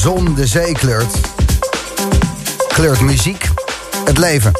[0.00, 1.14] zon de zee kleurt,
[2.68, 3.48] kleurt muziek
[4.04, 4.52] het leven.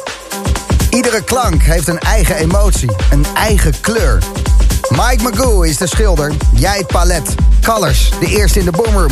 [0.89, 4.23] Iedere klank heeft een eigen emotie, een eigen kleur.
[4.89, 7.35] Mike Magoo is de schilder, jij het palet.
[7.61, 9.11] Colors, de eerste in de boomroom.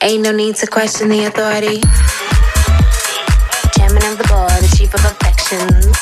[0.00, 1.82] Ain't no need to question the authority.
[3.76, 5.96] Chairman of the board, ready for perfections.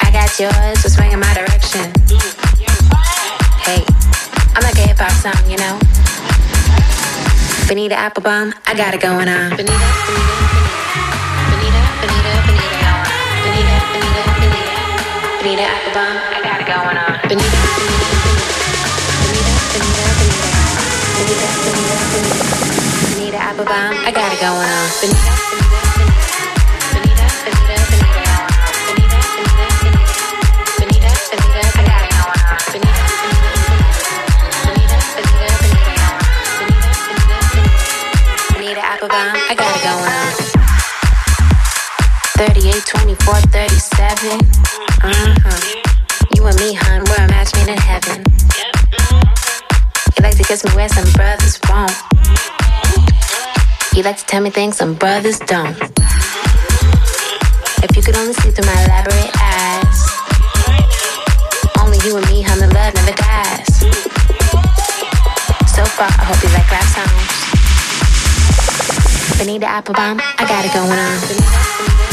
[0.00, 1.92] I got yours, so swing in my direction.
[3.64, 3.84] Hey,
[4.54, 5.78] I'm like a hip hop song, you know.
[7.68, 9.50] Benita Applebaum, I got it going on.
[9.50, 10.38] Benita, Benita.
[15.42, 17.20] Benita Applebaum, I got it going on.
[17.28, 18.08] Benita, Benita,
[19.74, 20.02] Benita,
[21.14, 22.46] Benita, Benita, Benita,
[23.14, 24.88] Benita Applebaum, I got it going on.
[25.00, 25.77] Benita, Benita.
[42.38, 44.38] 38, 24, 37.
[45.02, 45.58] Uh-huh.
[46.36, 48.22] You and me, hun, we're a match made in heaven.
[50.14, 51.90] You like to kiss me where some brothers won't.
[53.92, 55.74] You to tell me things some brothers don't.
[57.82, 59.98] If you could only see through my elaborate eyes.
[61.82, 63.82] Only you and me, hun, the love never dies.
[65.74, 67.34] So far, I hope you like rap songs.
[69.38, 72.07] Benita Applebaum, I got it going on.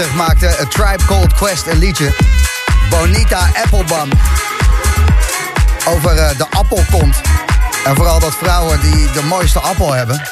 [0.00, 2.12] 1990 maakte A Tribe Called Quest een liedje.
[2.90, 4.10] Bonita Applebaum.
[5.88, 7.20] Over eh, de appelkont.
[7.84, 10.22] En vooral dat vrouwen die de mooiste appel hebben.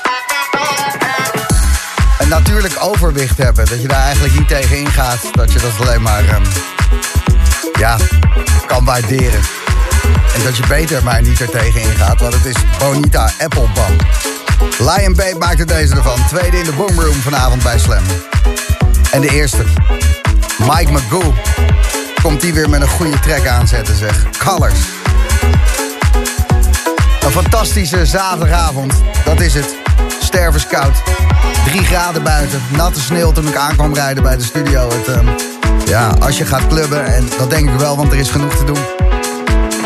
[2.19, 3.67] Een natuurlijk overwicht hebben.
[3.67, 5.19] Dat je daar eigenlijk niet tegen ingaat.
[5.33, 6.25] Dat je dat alleen maar...
[6.25, 6.45] ehm,
[7.79, 7.97] ja,
[8.67, 9.41] kan waarderen.
[10.35, 12.21] En dat je beter maar niet er tegen ingaat.
[12.21, 13.97] Want het is Bonita Applebaum.
[14.79, 16.27] Lion Babe maakte deze ervan.
[16.27, 18.03] Tweede in de boomroom vanavond bij Slam.
[19.11, 19.65] En de eerste.
[20.59, 21.35] Mike Magoo.
[22.23, 24.25] Komt die weer met een goede track aanzetten zeg.
[24.38, 24.79] Colors.
[27.25, 28.93] Een fantastische zaterdagavond.
[29.25, 29.77] Dat is het.
[30.21, 31.03] Stervenskoud.
[31.65, 32.62] Drie graden buiten.
[32.77, 34.88] Natte sneeuw toen ik aankwam rijden bij de studio.
[34.88, 35.27] Het, ehm,
[35.87, 38.65] ja, als je gaat clubben, en dat denk ik wel, want er is genoeg te
[38.65, 38.85] doen.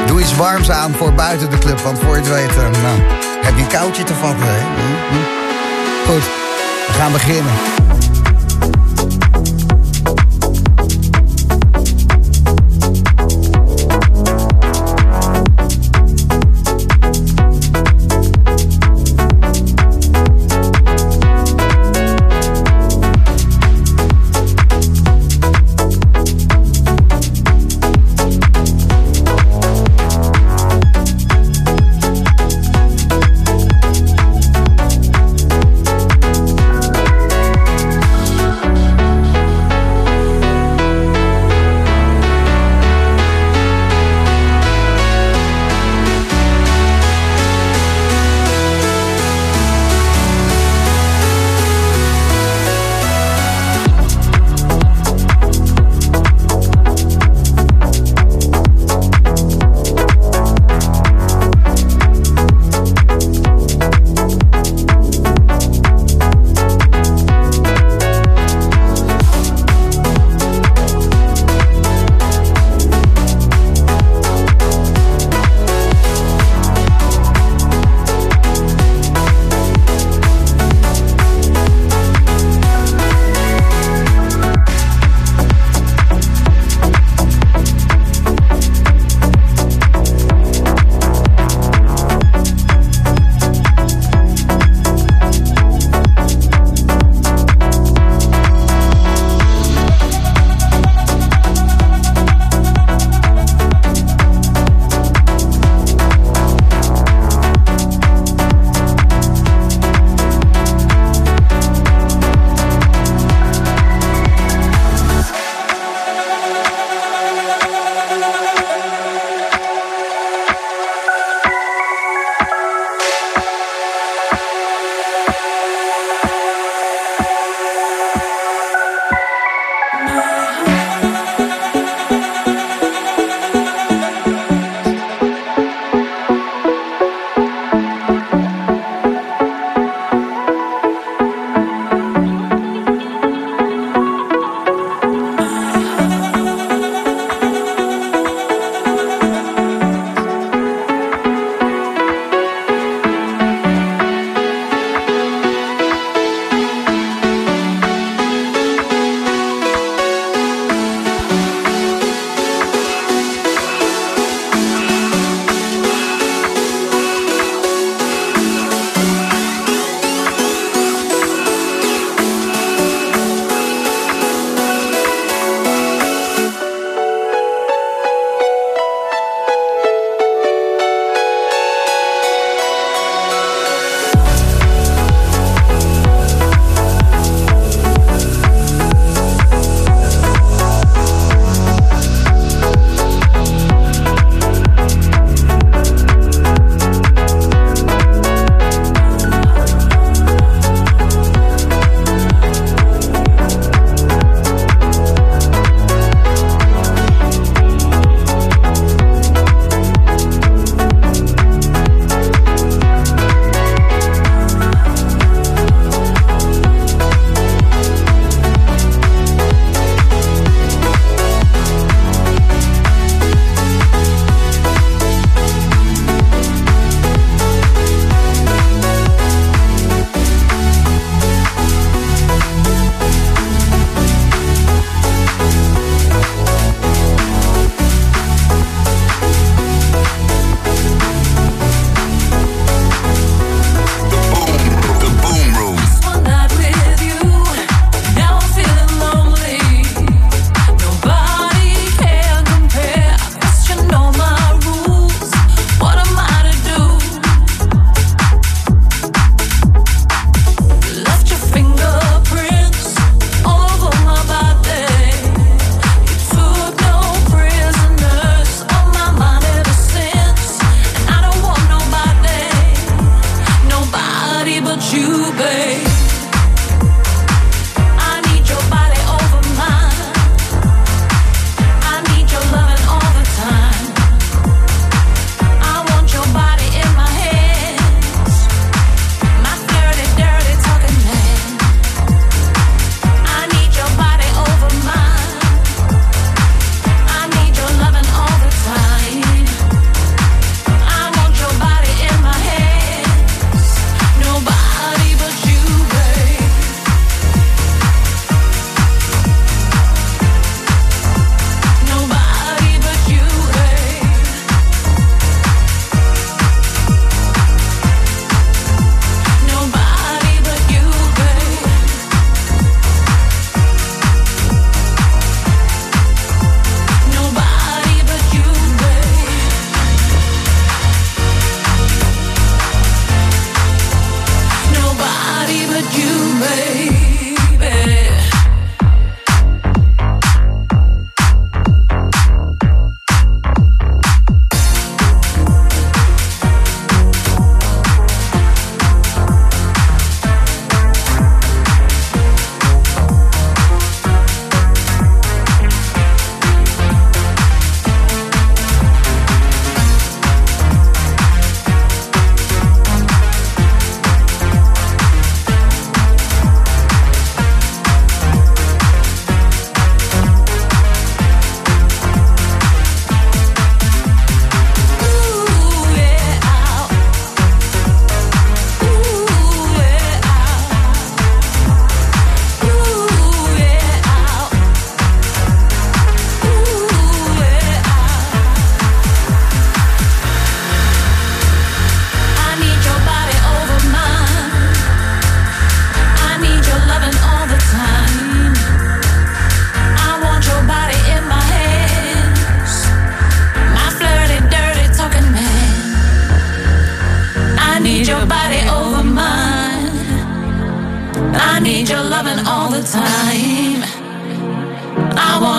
[0.07, 1.81] Doe iets warms aan voor buiten de club.
[1.81, 3.01] Want voor je het weet, eh, nou,
[3.43, 4.47] heb je een koudje te vatten.
[4.47, 6.11] Hm, hm.
[6.11, 6.25] Goed,
[6.87, 7.82] we gaan beginnen.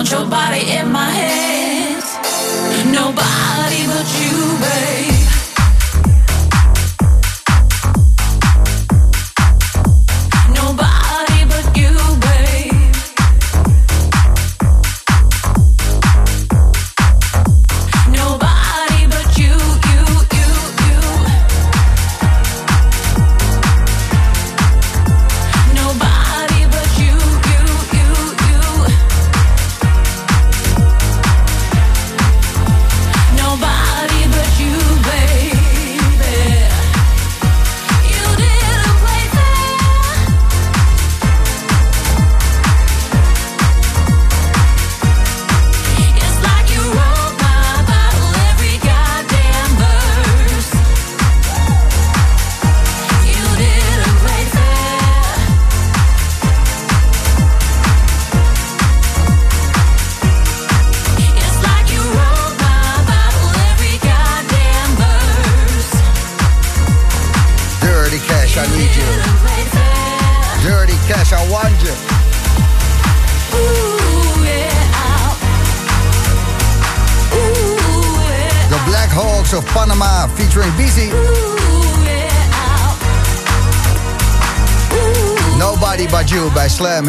[0.04, 2.04] want your body in my hands.
[2.92, 4.93] Nobody but you, babe.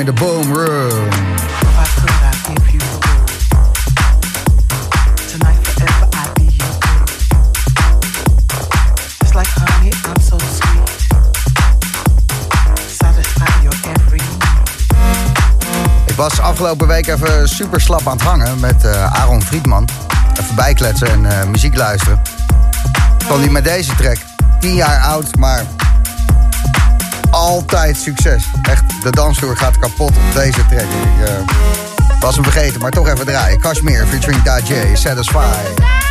[0.04, 1.10] The Boom Room.
[16.06, 19.88] Ik was afgelopen week even super slap aan het hangen met uh, Aaron Friedman.
[20.40, 22.22] Even bijkletsen en uh, muziek luisteren.
[23.18, 24.18] Kwam hij met deze track.
[24.60, 25.64] 10 jaar oud, maar
[27.30, 28.44] altijd succes.
[29.06, 30.82] De dansvloer gaat kapot op deze track.
[30.82, 33.60] Ik uh, was hem vergeten, maar toch even draaien.
[33.60, 36.05] Kashmir featuring Dajay, Satisfy.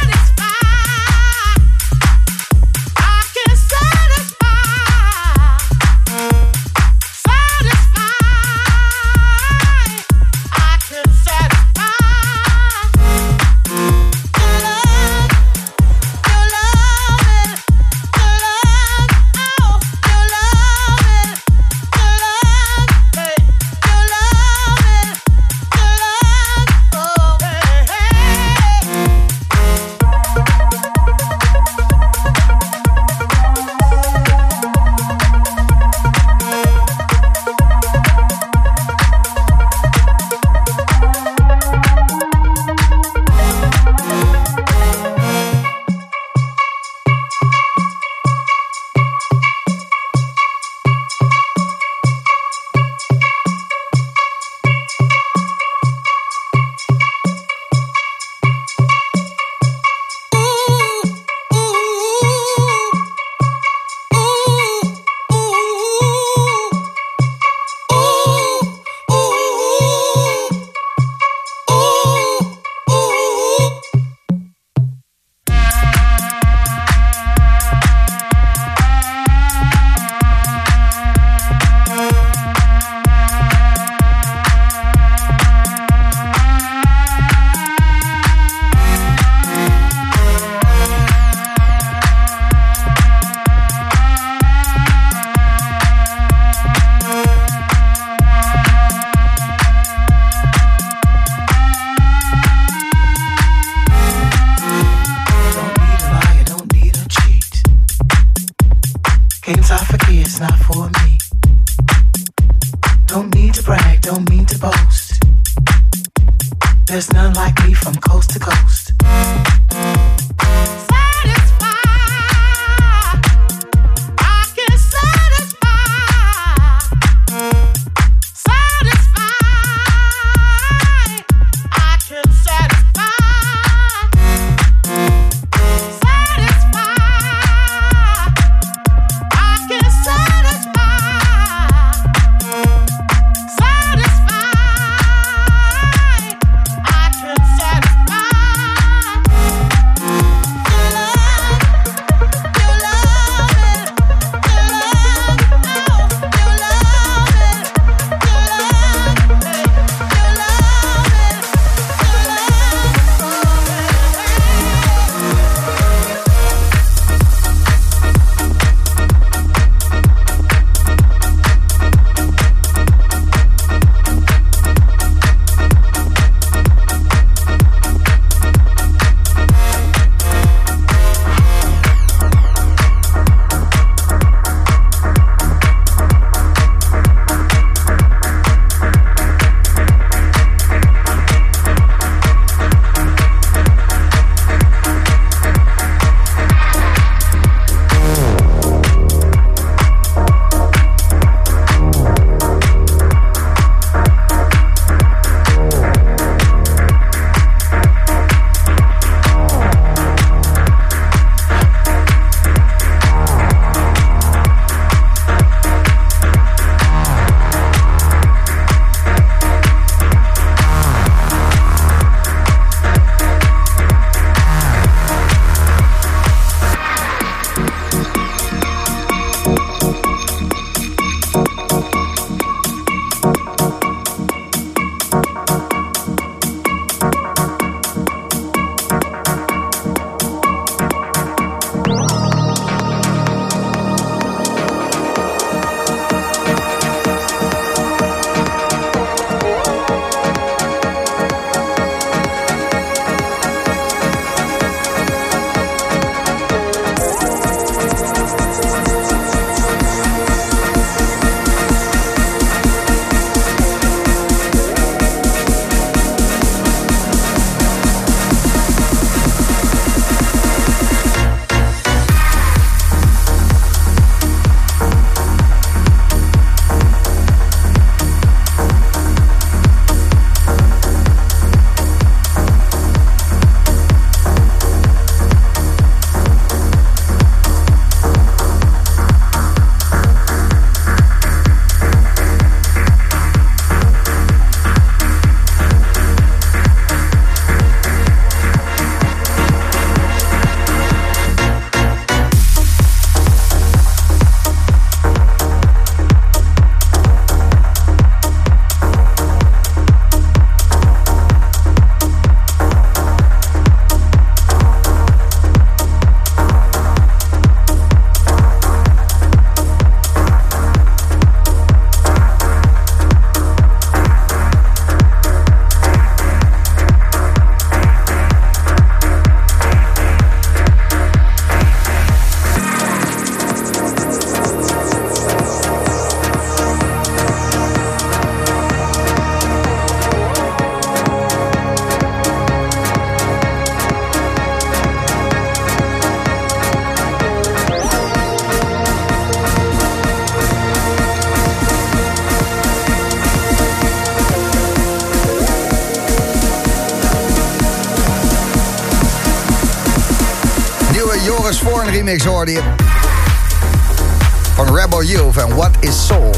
[364.54, 366.34] Van Rebel Youth en What is Soul.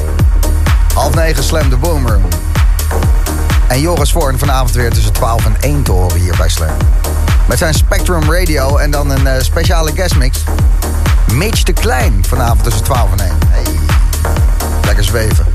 [0.94, 2.18] Half negen Slam de Boomer.
[3.68, 6.76] En Joris Voorn vanavond weer tussen 12 en 1 te horen hier bij Slam.
[7.48, 10.38] Met zijn Spectrum Radio en dan een uh, speciale guestmix.
[11.32, 13.32] Mitch de Klein vanavond tussen 12 en 1.
[13.48, 13.64] Hey,
[14.84, 15.46] lekker zweven.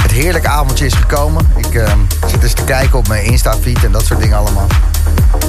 [0.00, 1.50] Het heerlijke avondje is gekomen.
[1.56, 1.92] Ik uh,
[2.26, 4.66] zit eens te kijken op mijn Insta-feed en dat soort dingen allemaal.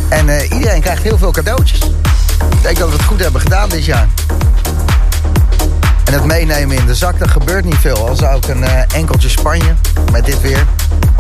[0.10, 1.80] En uh, iedereen krijgt heel veel cadeautjes.
[2.52, 4.08] Ik denk dat we het goed hebben gedaan dit jaar.
[6.04, 8.08] En het meenemen in de zak, dat gebeurt niet veel.
[8.08, 9.76] Al zou ik een uh, enkeltje Spanje
[10.12, 10.66] met dit weer.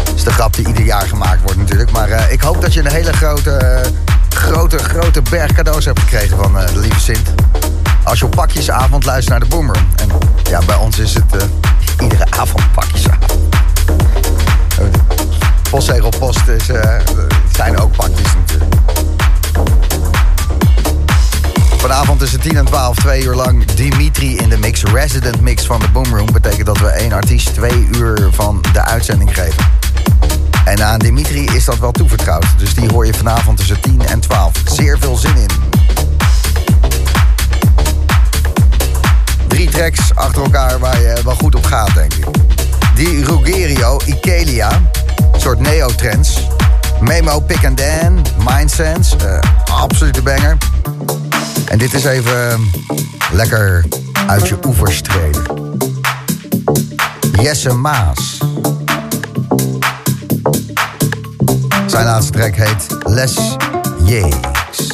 [0.03, 1.91] Dat is de grap die ieder jaar gemaakt wordt natuurlijk.
[1.91, 3.81] Maar uh, ik hoop dat je een hele grote,
[4.29, 7.33] grote, grote berg cadeaus hebt gekregen van de lieve Sint.
[8.03, 9.77] als je op pakjesavond luistert naar de Boomer.
[9.95, 10.09] En
[10.49, 11.47] ja, bij ons is het
[12.01, 13.37] iedere avond pakjesavond.
[15.69, 16.65] Postzegelpost is,
[17.51, 18.27] zijn ook pakjes
[21.79, 24.83] Vanavond tussen 10 en 12, twee uur lang Dimitri in de mix.
[24.83, 26.31] Resident mix van de Boomroom.
[26.31, 29.63] Betekent dat we één artiest twee uur van de uitzending geven.
[30.65, 32.45] En aan Dimitri is dat wel toevertrouwd.
[32.57, 34.51] Dus die hoor je vanavond tussen 10 en 12.
[34.65, 35.49] Zeer veel zin in.
[39.47, 42.25] Drie tracks achter elkaar waar je wel goed op gaat, denk ik.
[42.95, 44.71] Die Rugerio, Ikelia,
[45.33, 46.47] een soort neo-trends.
[46.99, 49.39] Memo, Pick and Dan, Mindsense, uh,
[49.81, 50.57] absolute banger.
[51.65, 52.71] En dit is even
[53.31, 53.85] lekker
[54.27, 55.41] uit je oevers treden.
[57.41, 58.37] Jesse Maas.
[61.85, 63.55] Zijn laatste track heet Les
[64.05, 64.87] Jeeks.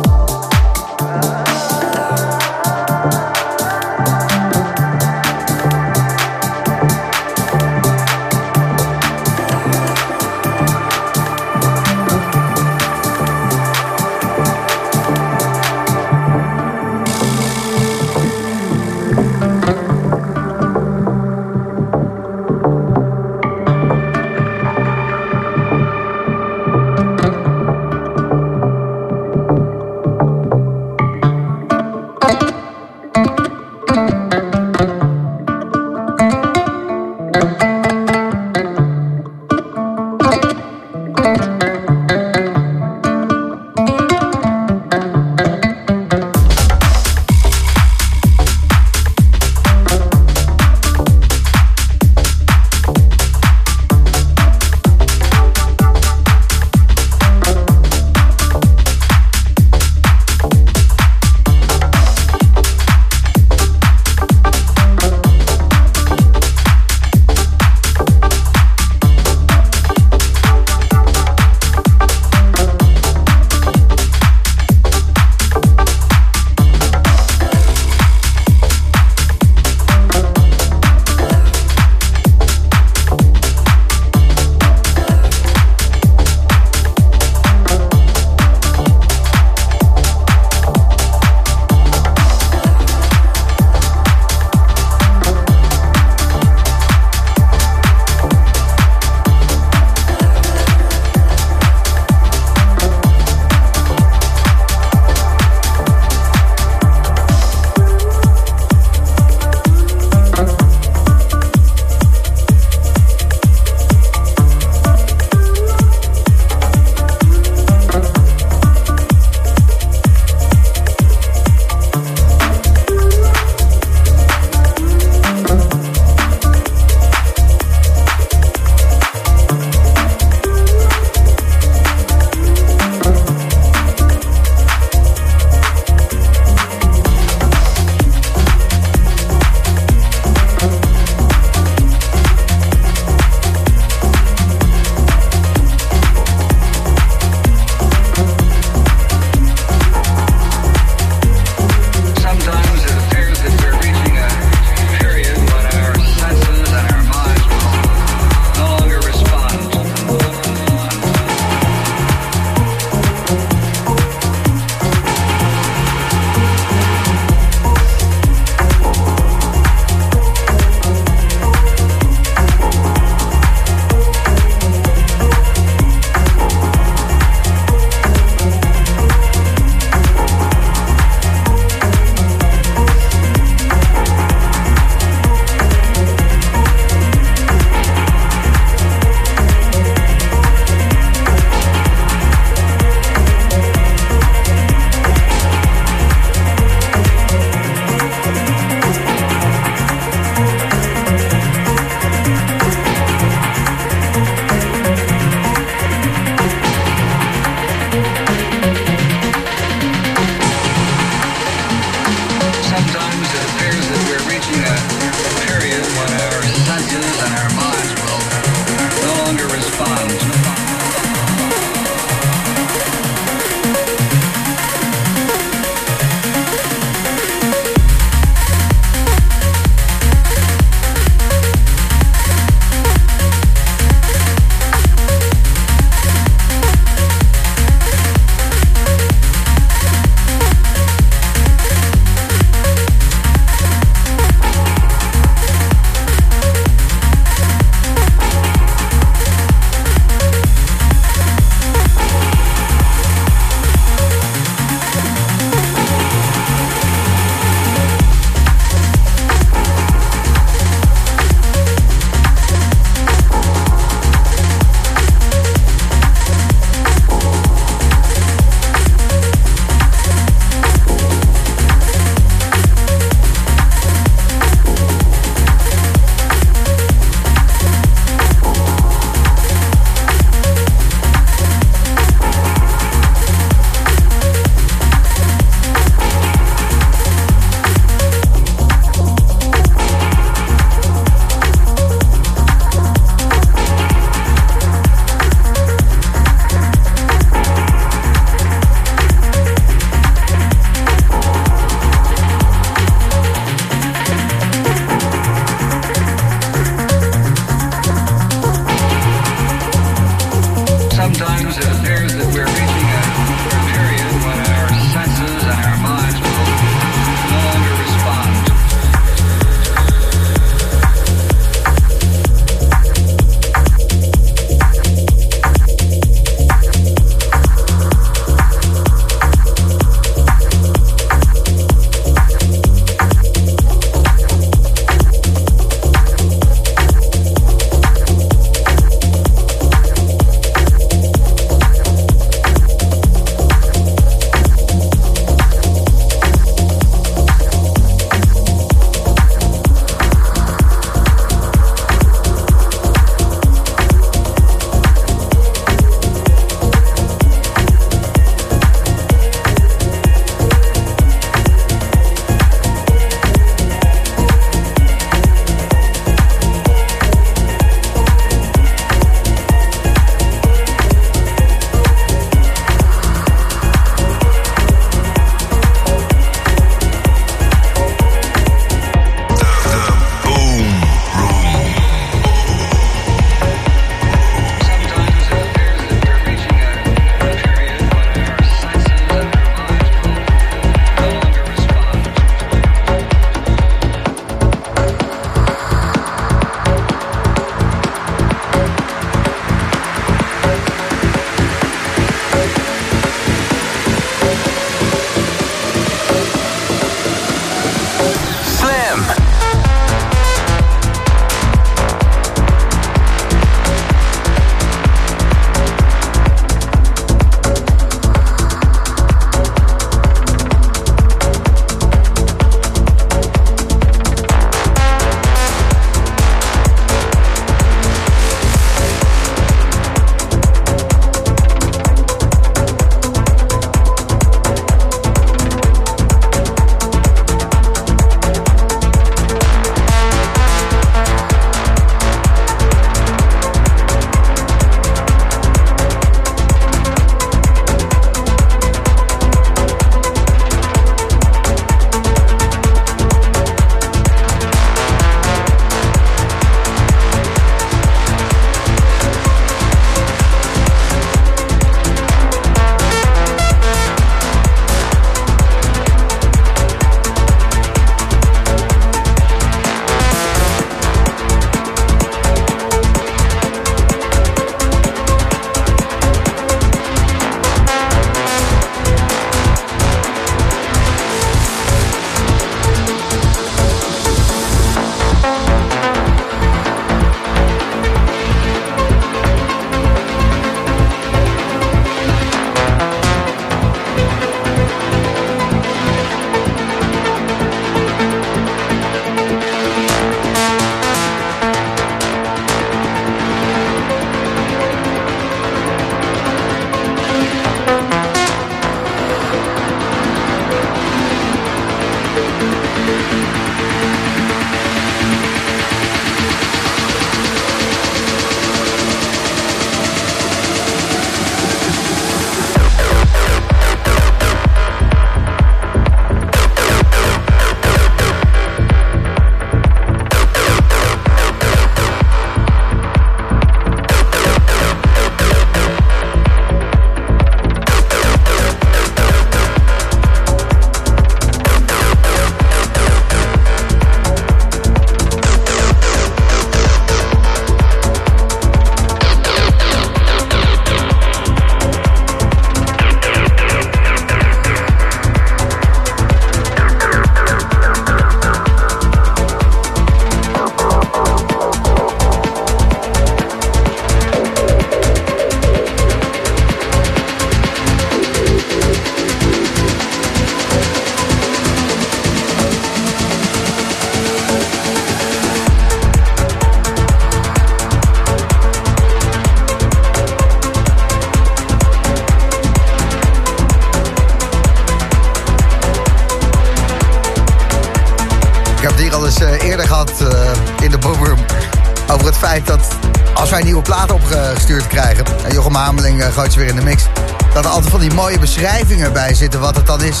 [599.12, 600.00] Zitten wat het dan is.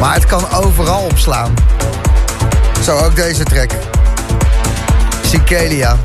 [0.00, 1.54] Maar het kan overal opslaan.
[2.84, 3.70] Zo ook deze track.
[5.26, 5.96] Cicalia.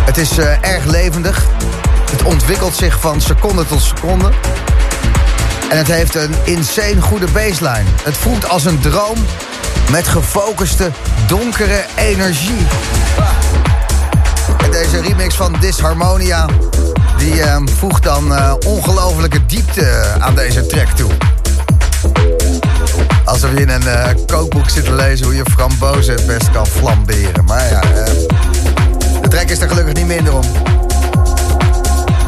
[0.00, 1.46] Het is uh, erg levendig.
[2.10, 4.30] Het ontwikkelt zich van seconde tot seconde.
[5.70, 7.84] En het heeft een insane goede baseline.
[8.02, 9.18] Het voelt als een droom
[9.90, 10.90] met gefocuste,
[11.26, 12.66] donkere energie.
[14.58, 16.46] En deze remix van Disharmonia
[17.16, 21.29] die uh, voegt dan uh, ongelofelijke diepte aan deze track toe.
[23.30, 27.44] Alsof je in een uh, kookboek zit te lezen hoe je frambozen best kan flamberen.
[27.44, 27.80] Maar ja,
[29.20, 30.42] de track is er gelukkig niet minder om.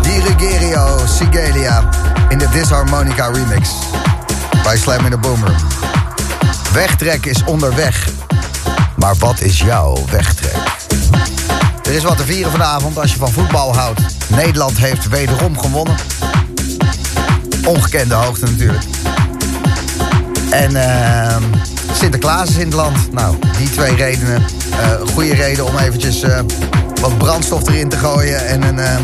[0.03, 1.89] Dirigerio Sigelia
[2.29, 3.69] in de Disharmonica remix.
[4.63, 5.55] Bij Slam in the Boomer.
[6.73, 8.09] Wegtrek is onderweg.
[8.97, 10.57] Maar wat is jouw wegtrek?
[11.83, 14.01] Er is wat te vieren vanavond als je van voetbal houdt.
[14.29, 15.97] Nederland heeft wederom gewonnen.
[17.65, 18.92] Ongekende hoogte natuurlijk.
[20.53, 21.37] En uh,
[21.93, 23.13] Sinterklaas is in het land.
[23.13, 24.43] Nou, die twee redenen.
[24.71, 26.39] Uh, goede reden om eventjes uh,
[27.01, 28.47] wat brandstof erin te gooien...
[28.47, 28.97] en een uh,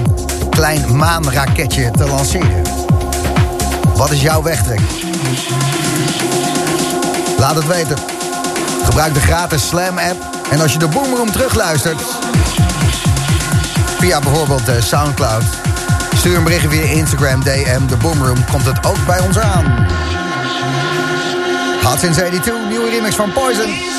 [0.51, 2.63] klein maanraketje te lanceren.
[3.95, 4.81] Wat is jouw wegtrek?
[7.39, 7.97] Laat het weten.
[8.85, 10.37] Gebruik de gratis Slam-app.
[10.51, 12.03] En als je de Boomroom terugluistert
[13.99, 15.45] via bijvoorbeeld Soundcloud.
[16.17, 18.45] Stuur een berichtje via Instagram, DM, de Boomroom.
[18.51, 19.87] Komt het ook bij ons aan.
[21.89, 23.98] Hot Since 82, nieuwe remix van Poison.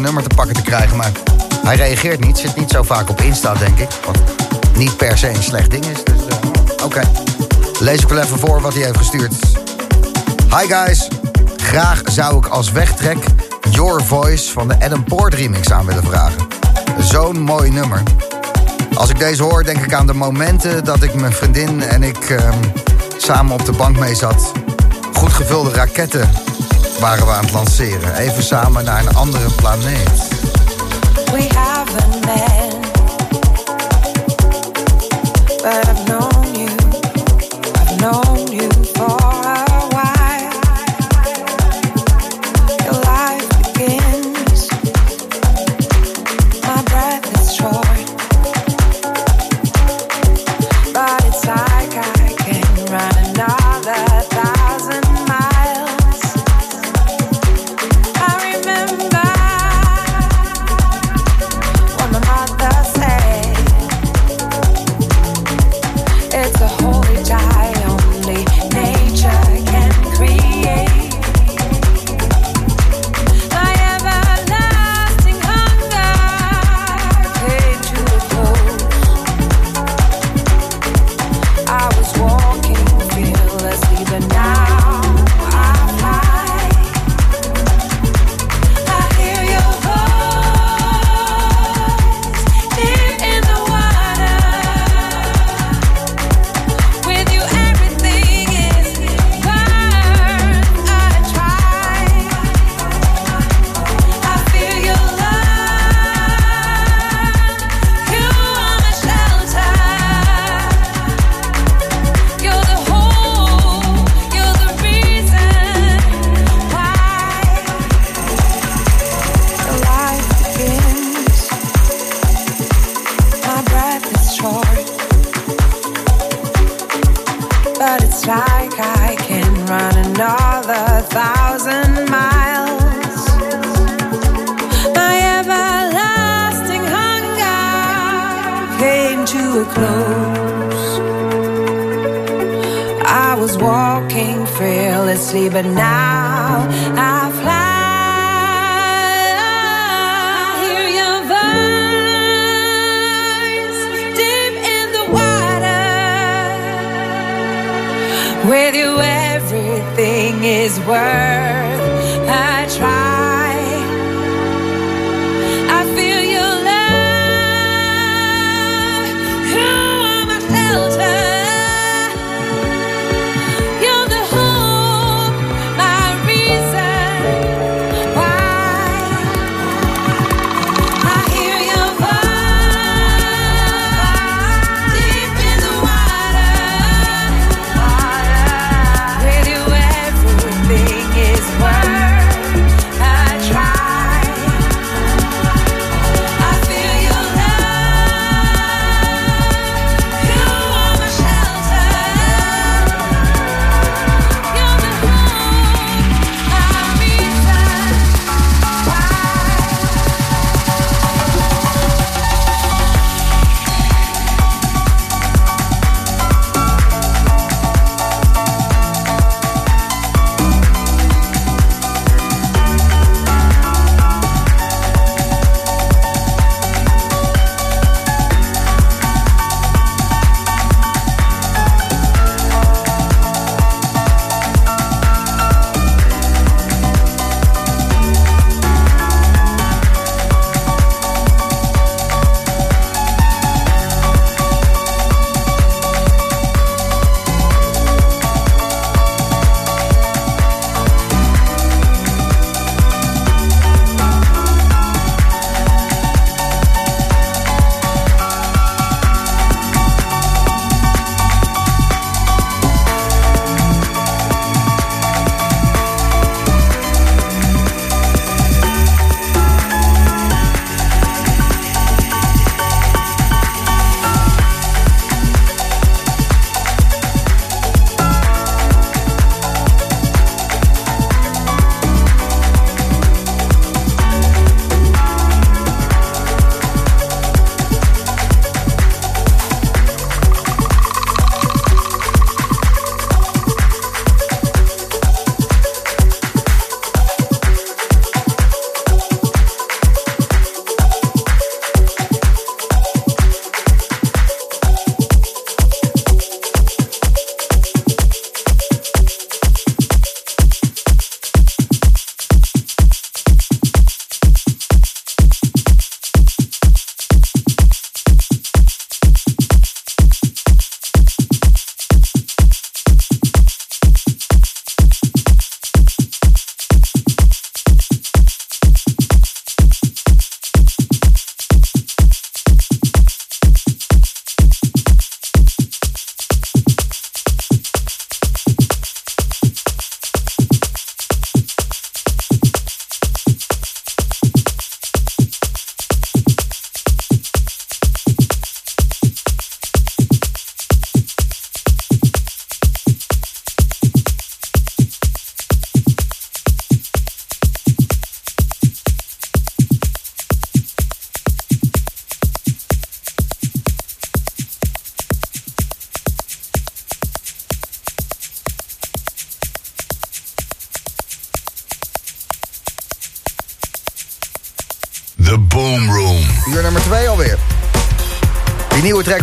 [0.00, 0.96] Nummer te pakken te krijgen.
[0.96, 1.12] Maar
[1.62, 2.38] hij reageert niet.
[2.38, 3.88] Zit niet zo vaak op Insta, denk ik.
[4.06, 4.18] Wat
[4.76, 6.04] niet per se een slecht ding is.
[6.04, 7.00] Dus uh, oké.
[7.80, 9.34] Lees ik wel even voor wat hij heeft gestuurd.
[10.58, 11.08] Hi guys.
[11.56, 13.18] Graag zou ik als wegtrek
[13.70, 16.46] Your Voice van de Adam Poort remix aan willen vragen.
[16.98, 18.02] Zo'n mooi nummer.
[18.94, 22.28] Als ik deze hoor, denk ik aan de momenten dat ik mijn vriendin en ik
[22.28, 22.38] uh,
[23.16, 24.52] samen op de bank mee zat.
[25.12, 26.30] Goed gevulde raketten
[26.98, 28.14] waren we aan het lanceren.
[28.14, 30.28] Even samen naar een andere planeet.
[31.32, 32.76] We haven't met,
[35.62, 36.15] but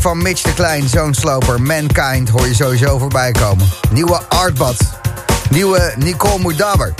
[0.03, 3.69] van Mitch de Klein, Zoonsloper, Mankind hoor je sowieso voorbij komen.
[3.91, 4.75] Nieuwe Artbad,
[5.49, 6.93] nieuwe Nicole Moudabber.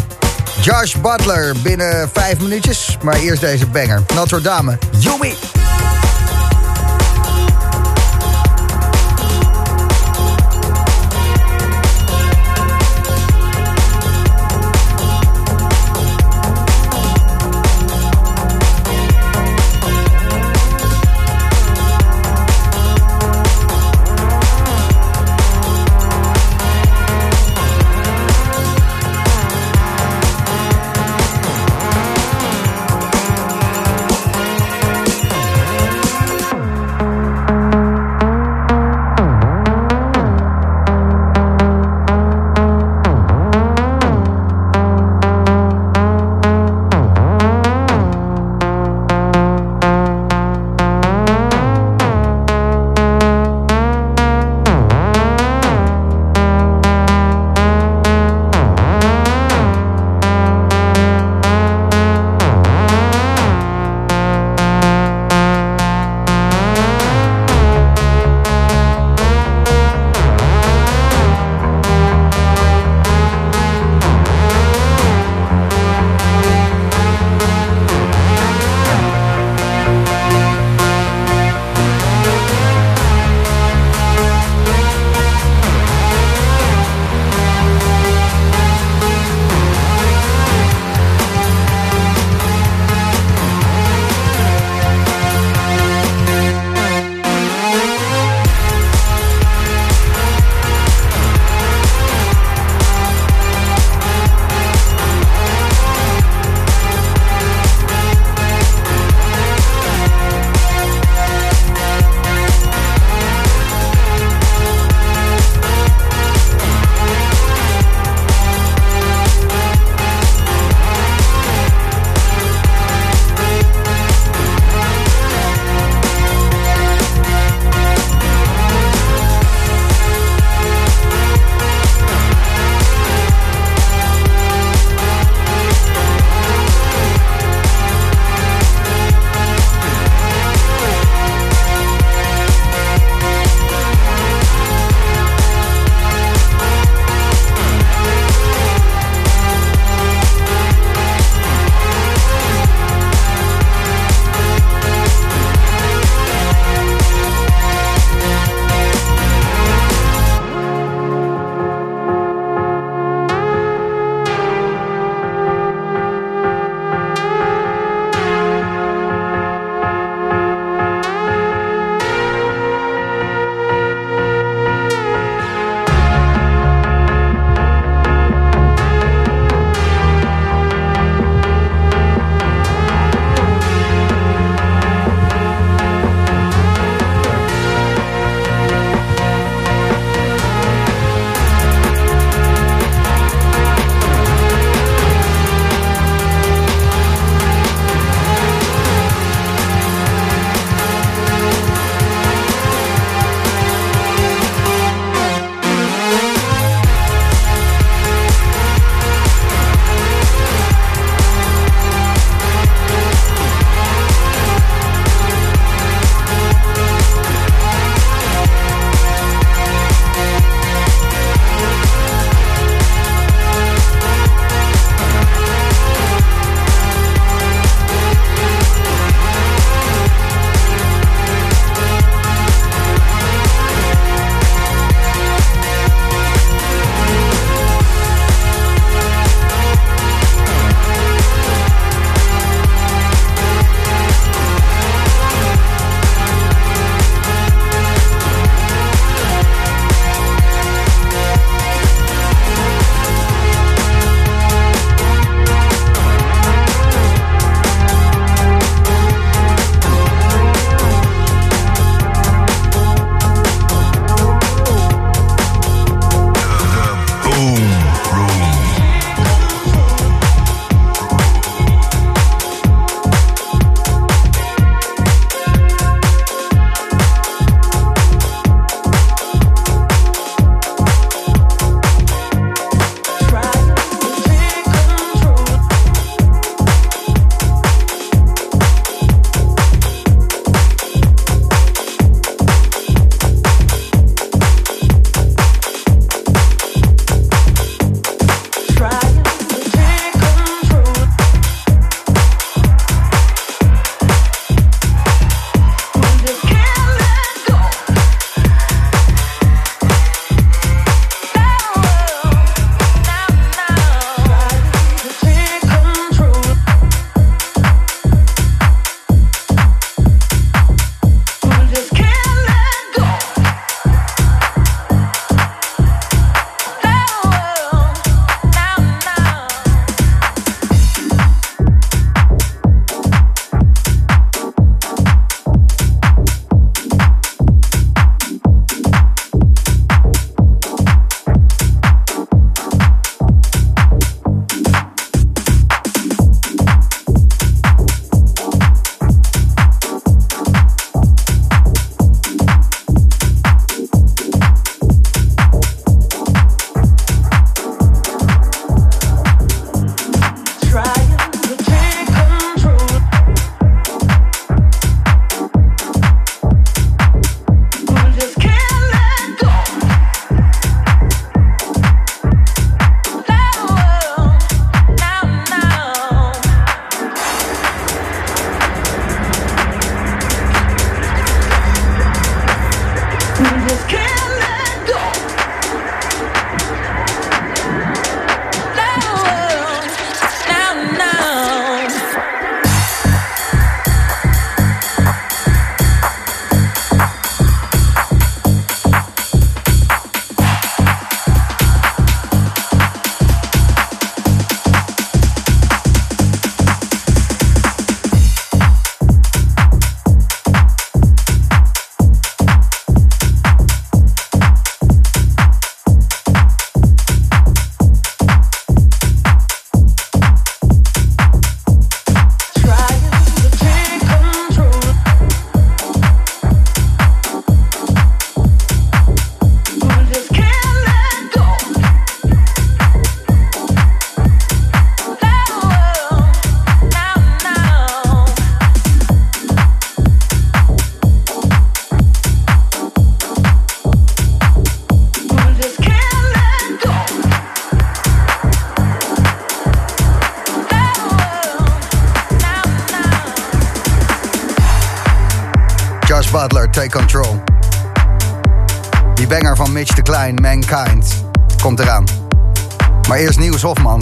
[0.62, 4.02] Josh Butler binnen vijf minuutjes, maar eerst deze banger.
[4.16, 5.53] Notre Dame, Yumi.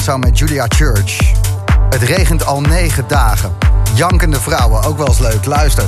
[0.01, 1.33] Samen met Julia Church.
[1.89, 3.51] Het regent al negen dagen.
[3.93, 5.45] Jankende vrouwen, ook wel eens leuk.
[5.45, 5.85] Luister.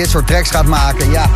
[0.00, 1.30] Dit soort tracks gaat maken, ja.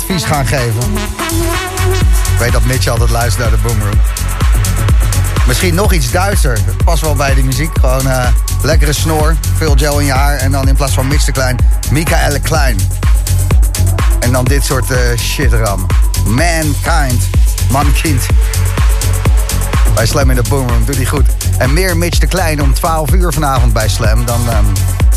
[0.00, 0.92] Steladvies gaan geven.
[2.32, 4.00] Ik weet dat Mitch altijd luistert naar de Boomroom.
[5.46, 6.58] Misschien nog iets Duitser.
[6.66, 7.70] Dat past wel bij die muziek.
[7.80, 8.26] Gewoon eh,
[8.62, 10.36] lekkere snor, veel gel in je haar.
[10.36, 11.56] En dan in plaats van Mitch de Klein,
[11.90, 12.76] Michael Klein.
[14.20, 15.86] En dan dit soort eh, shit ram.
[16.26, 17.22] Mankind.
[17.70, 18.26] Mankind.
[19.94, 21.26] Bij Slam in de Boomroom doet hij goed.
[21.58, 24.24] En meer Mitch de Klein om 12 uur vanavond bij Slam.
[24.24, 24.64] Dan ehm,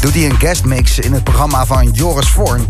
[0.02, 2.66] doet hij een guestmix in het programma van Joris Voorn.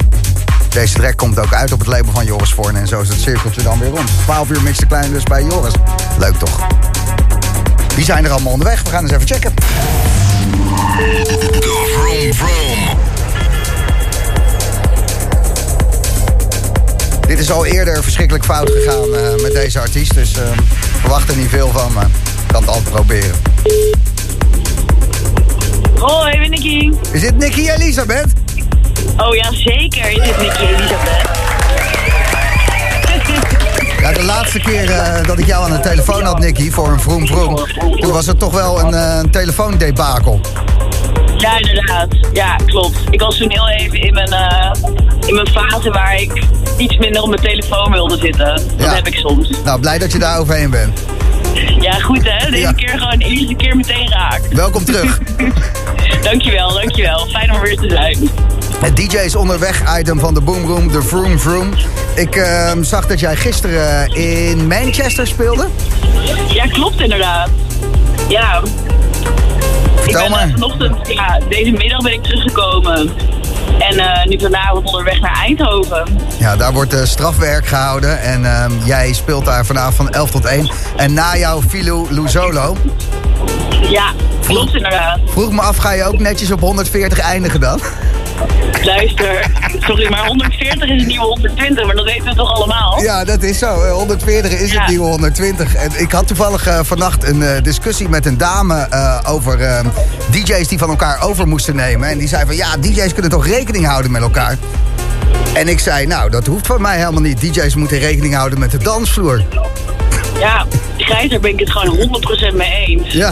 [0.77, 2.75] Deze track komt ook uit op het label van Joris Voorn.
[2.75, 4.09] En zo is het cirkeltje dan weer rond.
[4.23, 5.73] 12 uur Mitch de Klein dus bij Joris.
[6.19, 6.67] Leuk toch?
[7.95, 8.83] Die zijn er allemaal onderweg.
[8.83, 9.55] We gaan eens even checken.
[9.55, 9.61] De
[11.93, 12.97] Vroom Vroom.
[17.27, 20.13] Dit is al eerder verschrikkelijk fout gegaan eh, met deze artiest.
[20.13, 20.43] Dus eh,
[20.99, 22.11] verwacht er niet veel van, maar ik
[22.47, 23.35] kan het altijd proberen.
[25.99, 26.91] Hoi, ik ben Nicky.
[27.11, 28.36] Is dit Nicky Elisabeth?
[29.17, 31.29] Oh ja, zeker is het Nicky Elisabeth.
[33.99, 36.99] Ja, de laatste keer eh, dat ik jou aan de telefoon had, Nicky, voor een
[36.99, 37.55] vroom vroom...
[37.99, 40.39] toen was het toch wel een, uh, telefoondebakel.
[41.37, 42.07] Ja, inderdaad.
[42.33, 42.97] Ja, klopt.
[43.09, 44.71] Ik was toen heel even in mijn, uh,
[45.27, 46.43] in mijn fase waar ik
[46.77, 48.45] iets minder op mijn telefoon wilde zitten.
[48.55, 48.93] Dat Ja.
[48.93, 49.49] heb ik soms.
[49.63, 50.99] Nou, blij dat je daar overheen bent.
[51.79, 52.49] Ja, goed hè.
[52.49, 52.71] Deze Ja.
[52.71, 54.41] keer gewoon de eerste keer meteen raak.
[54.51, 55.19] Welkom terug.
[56.23, 57.27] Dankjewel, dankjewel.
[57.27, 58.29] Fijn om er weer te zijn.
[58.79, 61.73] Het DJ's onderweg item van de Boomroom, de Vroom Vroom.
[62.15, 65.67] Ik ehm, zag dat jij gisteren in Manchester speelde.
[66.53, 67.49] Ja, klopt inderdaad.
[68.29, 68.61] Ja,
[69.95, 70.47] Vertel ik ben maar.
[70.47, 73.11] eh, vanochtend, ja, deze middag ben ik teruggekomen.
[73.79, 76.03] En eh, nu vanavond onderweg naar Eindhoven.
[76.37, 78.21] Ja, daar wordt eh, strafwerk gehouden.
[78.21, 80.71] En ehm, jij speelt daar vanavond van 11 tot 1.
[80.95, 82.77] En na jou Filou Luzolo.
[83.89, 84.11] Ja,
[84.47, 85.19] klopt inderdaad.
[85.25, 87.79] Vroeg me af, ga je ook netjes op 140 eindigen dan?
[88.83, 89.45] Luister,
[89.79, 93.01] sorry, maar 140 is het nieuwe 120, maar dat weten we toch allemaal?
[93.01, 93.81] Ja, dat is zo.
[93.81, 95.75] Eh, 140 is het nieuwe 120.
[95.75, 99.85] En ik had toevallig eh, vannacht een eh, discussie met een dame eh, over eh,
[100.31, 102.09] DJ's die van elkaar over moesten nemen.
[102.09, 104.57] En die zei van ja, DJ's kunnen toch rekening houden met elkaar.
[105.53, 107.41] En ik zei, nou, dat hoeft van mij helemaal niet.
[107.41, 109.43] DJ's moeten rekening houden met de dansvloer.
[110.39, 110.65] Ja,
[110.97, 113.13] Gijs, daar ben ik het gewoon 100% mee eens.
[113.13, 113.31] Ja.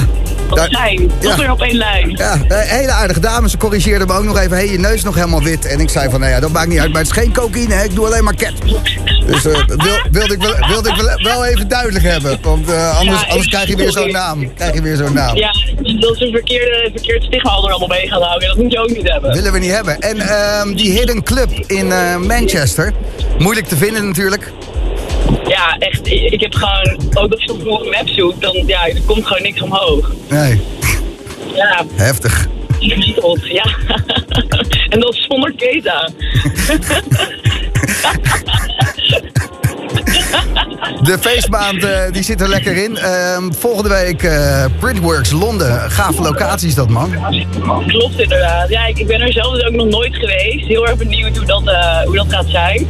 [0.50, 1.38] Daar- fijn, toch ja.
[1.38, 2.10] weer op één lijn.
[2.10, 3.50] Ja, een hele aardige dame.
[3.50, 4.58] Ze corrigeerde me ook nog even.
[4.58, 5.66] Hé, je neus nog helemaal wit.
[5.66, 6.92] En ik zei van, nou ja, dat maakt niet uit.
[6.92, 7.84] Maar het is geen cocaïne, hè.
[7.84, 8.54] Ik doe alleen maar ket.
[9.26, 12.38] Dus eh, dat wil, wilde ik, wel, wilde ik wel, wel even duidelijk hebben.
[12.42, 14.54] Want eh, anders, Ja, anders krijg je weer zo'n naam.
[14.54, 15.36] Krijg je weer zo'n naam.
[15.36, 15.52] Ja,
[16.00, 18.48] dat ze een verkeerde, verkeerd stigma er allemaal mee gaan houden.
[18.48, 19.34] Dat moet je ook niet hebben.
[19.34, 20.00] Willen we niet hebben.
[20.00, 22.94] En ehm, die Hidden Club in eh, Manchester.
[23.38, 24.52] Moeilijk te vinden natuurlijk.
[25.48, 26.08] Ja, echt.
[26.08, 29.42] Ik heb gewoon, ook als je op Google Maps zoekt, dan ja, er komt gewoon
[29.42, 30.12] niks omhoog.
[30.30, 30.62] Nee,
[31.56, 32.48] Ja, heftig.
[33.44, 33.66] ja.
[34.90, 36.10] en dat is zonder Keta.
[41.02, 42.98] De feestmaand eh, die zit er lekker in.
[42.98, 45.92] Ehm, volgende week eh, Printworks Londen.
[45.92, 47.14] Gave locaties dat man.
[47.88, 48.70] Klopt inderdaad.
[48.70, 50.68] Ja, ik, ik ben er zelf dus ook nog nooit geweest.
[50.68, 52.88] Heel erg benieuwd hoe dat, eh, hoe dat gaat zijn.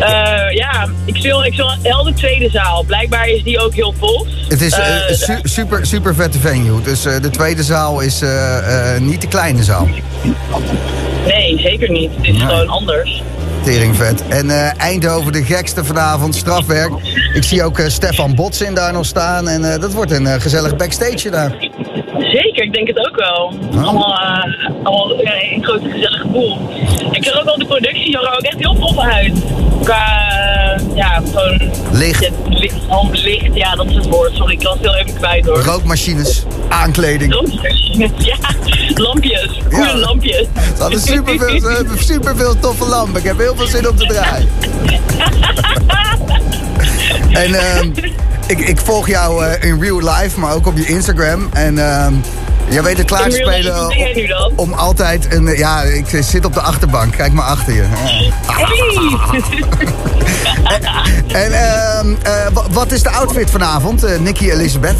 [0.00, 2.82] Eh, ja, ik speel, ik speel heel de tweede zaal.
[2.86, 4.26] Blijkbaar is die ook heel vol.
[4.48, 6.82] Het is eh, Eh, su- super, super vette venue.
[6.82, 9.88] Dus eh, de tweede zaal is eh, eh, niet de kleine zaal.
[11.26, 12.10] Nee, zeker niet.
[12.16, 12.40] Het is Nee.
[12.46, 13.22] gewoon anders.
[13.62, 14.28] Teringvet.
[14.28, 16.92] En eh, Eindhoven de gekste vanavond, strafwerk.
[17.34, 19.48] Ik zie ook eh, Stefan Botsin daar nog staan.
[19.48, 21.52] En eh, dat wordt een eh, gezellig backstage daar.
[22.18, 23.52] Zeker, ik denk het ook wel.
[23.82, 26.58] Allemaal, eh, allemaal een grote gezellige boel.
[27.10, 29.32] Ik zag ook al de productie, zag er ook echt heel tof uit.
[29.84, 31.70] Qua, eh, ja, gewoon...
[31.92, 32.20] Licht.
[32.24, 34.34] Ja, licht, hand, licht, ja, dat is het woord.
[34.34, 35.58] Sorry, ik was heel even kwijt hoor.
[35.62, 37.32] Rookmachines, aankleding.
[37.32, 37.88] Lampjes.
[38.16, 38.36] Ja,
[38.94, 39.60] lampjes.
[39.72, 39.96] Goede Ja.
[39.96, 40.46] lampjes.
[40.76, 43.20] Ze hadden superveel, ze hebben superveel toffe lampen.
[43.20, 44.48] Ik heb heel veel zin om te draaien.
[47.44, 47.90] en ehm,
[48.46, 51.48] ik, ik volg jou eh, in real life, maar ook op je Instagram.
[51.52, 52.12] En ehm,
[52.70, 55.44] jij weet het klaar te spelen om altijd een...
[55.56, 57.16] Ja, ik zit op de achterbank.
[57.16, 57.84] Kijk maar achter je.
[61.32, 64.96] En ehm, eh, wa- wat is de outfit vanavond, eh Nicky Elizabeth?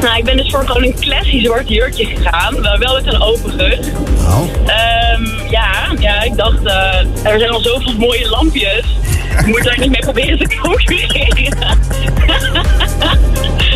[0.00, 2.62] Nou, ik ben dus voor gewoon een classisch zwart jurkje gegaan.
[2.62, 3.78] Wel wel met een open rug.
[4.18, 4.40] Oh.
[4.66, 8.84] Ehm, ja, ja, ik dacht, eh, er zijn al zoveel mooie lampjes.
[9.38, 11.78] Ik moet daar niet mee proberen te concurreren.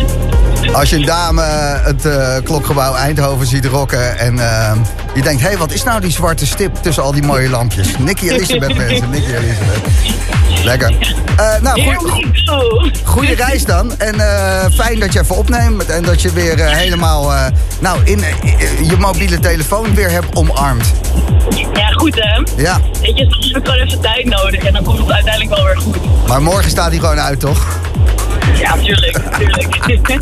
[0.73, 1.41] Als je een dame
[1.83, 4.71] het eh, klokgebouw Eindhoven ziet rocken en eh,
[5.15, 7.87] je denkt, hé, hey, wat is nou die zwarte stip tussen al die mooie lampjes?
[7.97, 9.81] Nicky Elisabeth, mensen, Nicky Elisabeth.
[10.63, 10.93] Lekker.
[11.37, 12.89] Eh, nou, Here goeie, we go.
[13.03, 13.99] goeie reis dan.
[13.99, 17.45] En eh, fijn dat je even opneemt en dat je weer eh, helemaal, eh,
[17.79, 20.91] nou, in eh, je mobiele telefoon weer hebt omarmd.
[21.73, 22.61] Ja, goed hè.
[22.61, 25.55] Ja, Weet je, soms heb ik gewoon even tijd nodig en dan komt het uiteindelijk
[25.55, 26.27] wel weer goed.
[26.27, 27.65] maar morgen staat hij gewoon uit, toch?
[28.61, 29.75] Ja, tuurlijk, tuurlijk.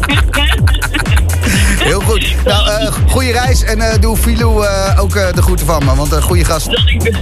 [1.83, 2.35] Heel goed.
[2.45, 6.11] Nou, eh goede reis en eh, doe Filou eh, ook de groeten van me, want
[6.11, 6.65] een goede gast.
[6.65, 7.13] Dat ik,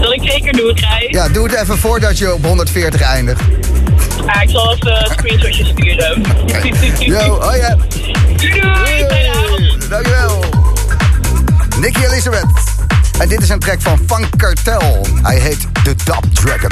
[0.00, 1.10] zal ik zeker doen, Gijs.
[1.10, 3.40] Ja, doe het even voordat je op 140 eindigt.
[4.26, 6.22] Ah, ik zal even een screenshotje sturen.
[6.98, 7.76] Yo, oh ja.
[8.36, 8.60] Doei,
[9.08, 9.88] doei.
[9.88, 10.44] Dankjewel.
[11.80, 12.46] Nicky Elizabeth.
[13.18, 15.06] En dit is een track van Funk Cartel.
[15.22, 16.70] Hij heet The Dub Dragon.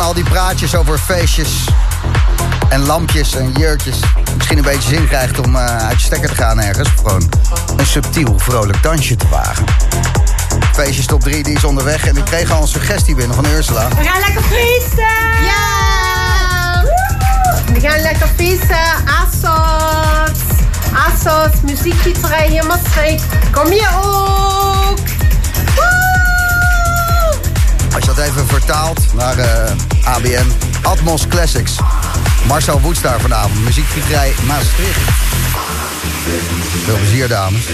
[0.00, 1.64] Van al die praatjes over feestjes
[2.68, 3.98] en lampjes en jurkjes...
[4.36, 6.88] misschien een beetje zin krijgt om eh, uit je stekker te gaan ergens...
[6.88, 7.28] of gewoon
[7.76, 9.64] een subtiel, vrolijk dansje te wagen.
[10.72, 12.06] Feestjes top 3, die is onderweg.
[12.06, 13.88] En ik kreeg al een suggestie binnen van Ursula.
[13.88, 15.44] We gaan lekker feesten!
[15.44, 16.82] Ja!
[17.72, 18.86] We gaan lekker feesten.
[19.22, 20.38] Assos.
[20.92, 23.24] Assos, muziekgieterij hier in Maastricht.
[23.52, 25.19] Kom je ook?
[27.94, 29.72] Als je dat even vertaalt naar eh,
[30.04, 30.52] ABN.
[30.82, 31.76] Atmos Classics.
[32.46, 33.64] Marcel Woets daar vanavond.
[33.64, 35.00] Muziekgieterij Maastricht.
[36.84, 37.64] Veel plezier, dames.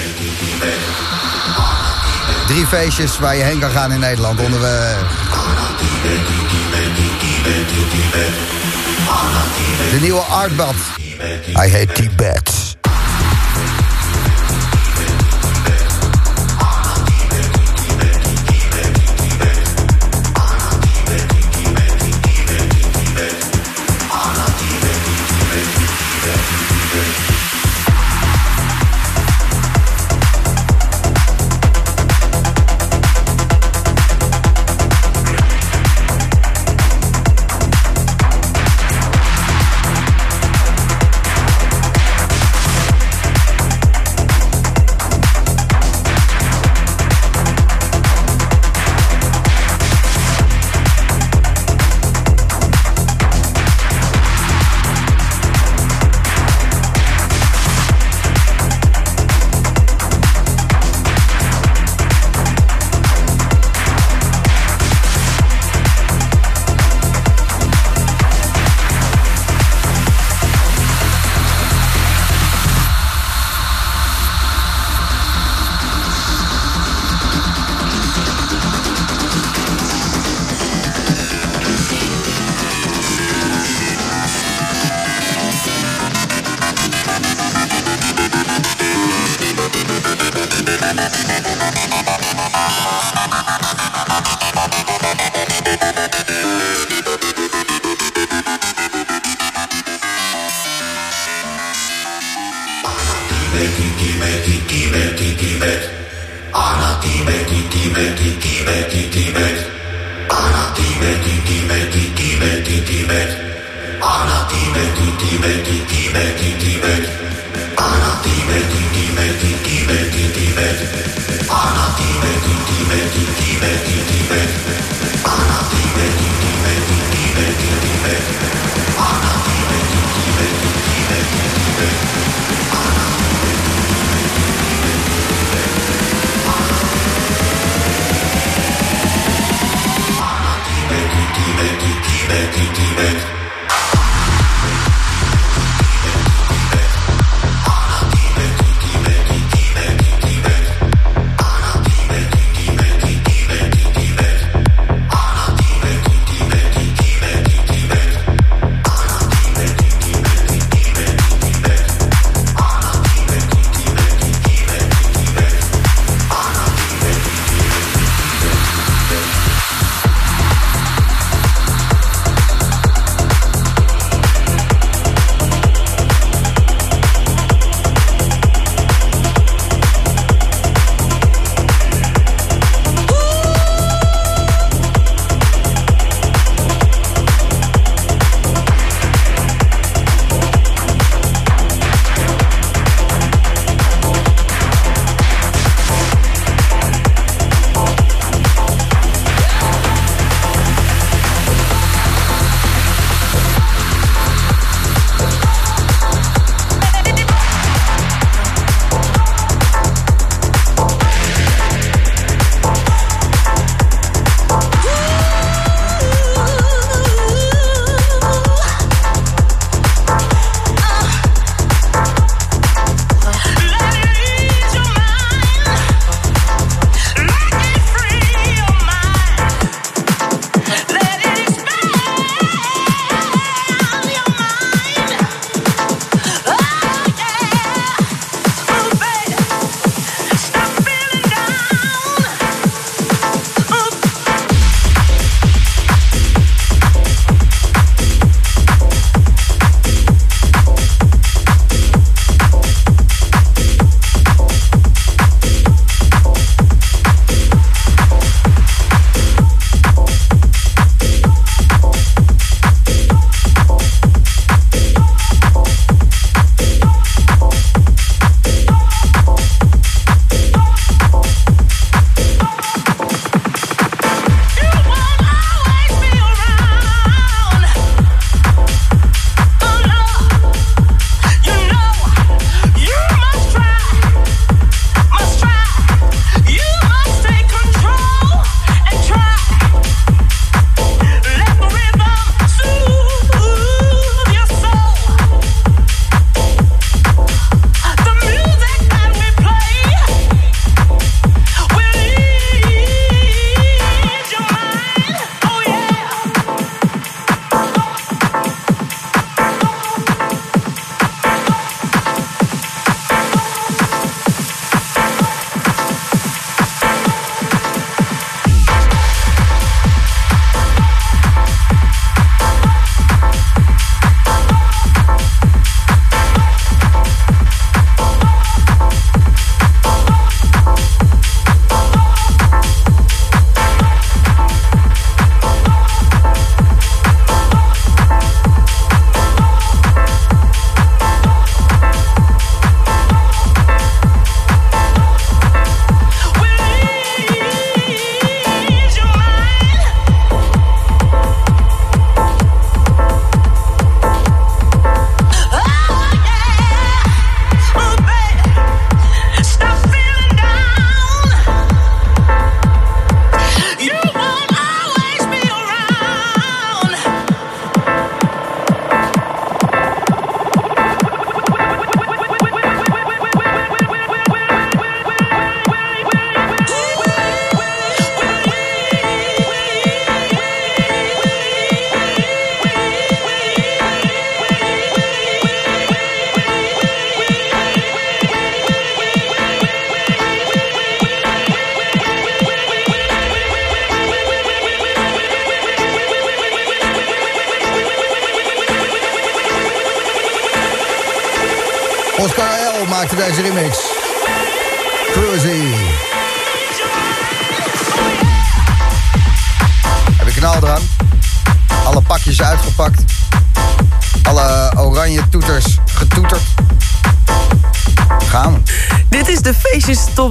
[2.46, 4.96] Drie feestjes waar je heen kan gaan in Nederland onderweg.
[9.90, 10.74] De nieuwe Artbad.
[11.52, 12.75] Hij heet Tibet.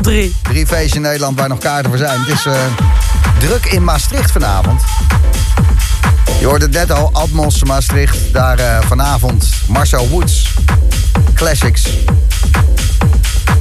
[0.02, 0.36] 3.
[0.42, 2.20] Drie feestjes in Nederland waar nog kaarten voor zijn.
[2.20, 2.54] Het is eh,
[3.40, 4.82] druk in Maastricht vanavond.
[6.40, 8.18] Je hoorde het net al, Atmos Maastricht.
[8.34, 10.54] Daar eh, vanavond Marcel Woods.
[11.34, 11.84] Classics.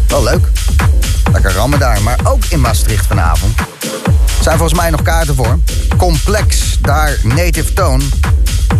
[0.09, 0.49] Wel leuk.
[1.33, 2.03] Lekker rammen daar.
[2.03, 3.55] Maar ook in Maastricht vanavond.
[4.41, 5.59] Zijn volgens mij nog kaarten voor.
[5.97, 8.05] Complex, daar Native Tone.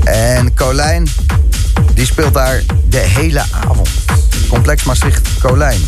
[0.05, 1.09] En Colijn,
[1.95, 3.89] die speelt daar de hele avond.
[4.49, 5.81] Complex Maastricht Colijn.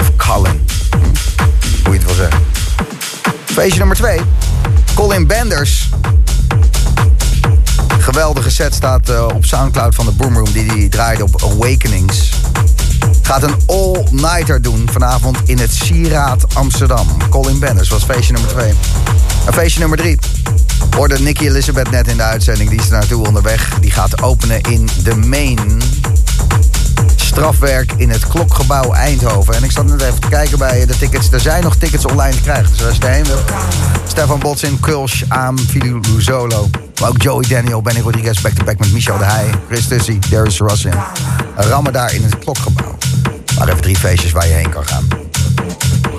[0.00, 0.71] Of Colin.
[2.02, 2.46] Het wil zeggen.
[3.44, 4.20] Feestje nummer 2.
[4.94, 5.88] Colin Benders.
[7.98, 12.30] Geweldige set staat eh, op Soundcloud van de Boomroom die hij draaide op Awakenings.
[13.22, 17.06] Gaat een all-nighter doen vanavond in het Sieraad Amsterdam.
[17.30, 18.72] Colin Benders was feestje nummer 2.
[19.46, 20.18] En feestje nummer 3.
[20.96, 22.70] Hoorde Nicky Elizabeth net in de uitzending.
[22.70, 23.78] Die is naartoe onderweg.
[23.80, 25.80] Die gaat openen in de Main.
[27.32, 29.54] Strafwerk in het Klokgebouw Eindhoven.
[29.54, 31.32] En ik zat net even te kijken bij de tickets.
[31.32, 32.70] Er zijn nog tickets online te krijgen.
[32.72, 33.38] Dus als je erheen wil.
[34.06, 36.70] Stefan Botsin, Kulsch, Aam, Filou Luzolo.
[37.00, 39.50] Maar ook Joey Daniel, Benny Rodriguez, back-to-back met Michel de Heij.
[39.68, 40.94] Chris Tussie, Darius Rossin.
[41.56, 42.98] Rammen daar in het Klokgebouw.
[43.58, 45.08] Maar even drie feestjes waar je heen kan gaan.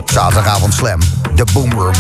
[0.06, 1.00] Zaterdagavond Slam.
[1.36, 1.94] De Boomroom.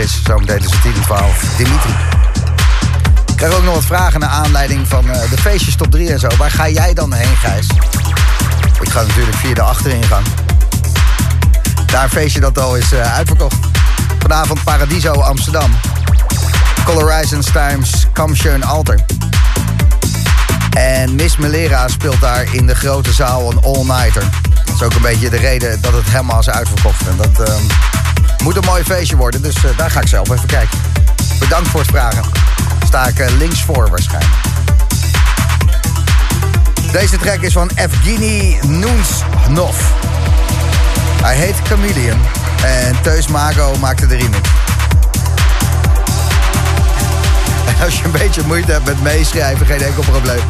[0.00, 0.20] Is.
[0.24, 1.56] Zometeen tussen 10 en 12.
[1.56, 1.90] Dimitri.
[3.26, 6.18] Ik krijg ook nog wat vragen naar aanleiding van eh, de feestjes top 3 en
[6.18, 6.28] zo.
[6.38, 7.66] Waar ga jij dan heen, Gijs?
[8.80, 10.26] Ik ga natuurlijk via de achteringang.
[11.86, 13.56] Daar een feestje dat al is eh, uitverkocht.
[14.18, 15.70] Vanavond Paradiso Amsterdam.
[16.84, 19.04] Colorizons times Kamschön Alter.
[20.70, 24.24] En Miss Melera speelt daar in de grote zaal een all-nighter.
[24.64, 27.08] Dat is ook een beetje de reden dat het helemaal is uitverkocht.
[27.08, 27.62] En dat ehm,
[28.42, 30.78] moet een mooi feestje worden, dus eh, daar ga ik zelf even kijken.
[31.38, 32.22] Bedankt voor het vragen.
[32.86, 34.34] Sta ik eh, links voor waarschijnlijk.
[36.92, 39.76] Deze track is van Evgeny Noensnov.
[41.22, 42.18] Hij heet Chameleon
[42.64, 44.48] en Teus Mago maakte de remix.
[47.66, 50.42] En als je een beetje moeite hebt met meeschrijven, geen enkel probleem.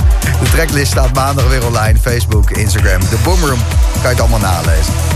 [0.43, 1.99] De tracklist staat maandag weer online.
[1.99, 3.01] Facebook, Instagram.
[3.01, 3.61] De Boomroom
[3.93, 5.10] kan je het allemaal nalezen.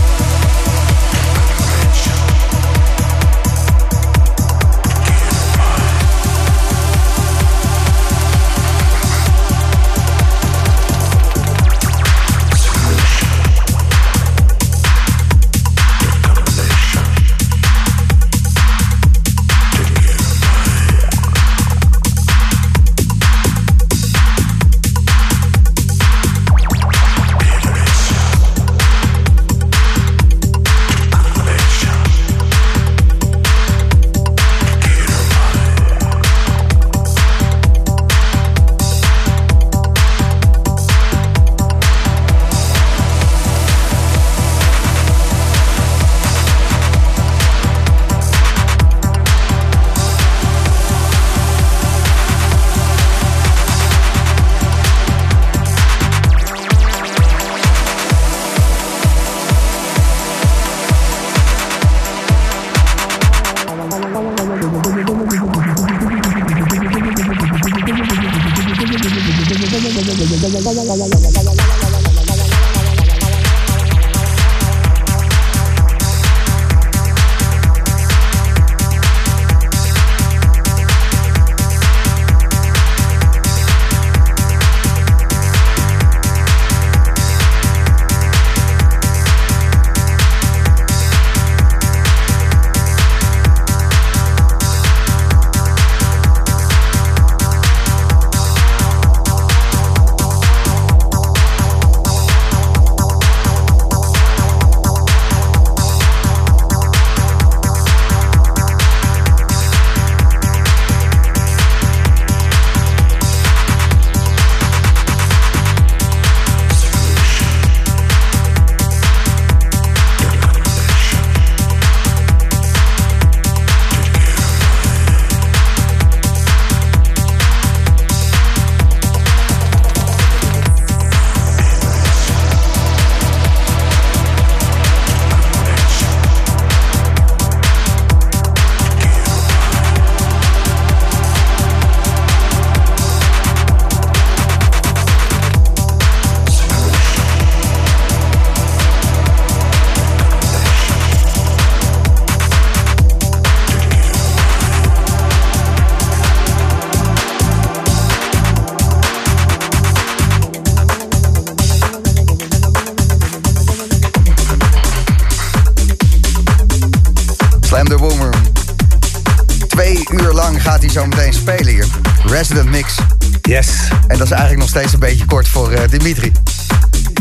[175.97, 176.31] Dimitri.